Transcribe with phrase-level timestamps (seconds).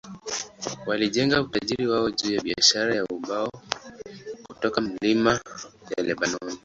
[0.87, 3.49] Walijenga utajiri wao juu ya biashara ya ubao
[4.47, 5.39] kutoka milima
[5.97, 6.57] ya Lebanoni.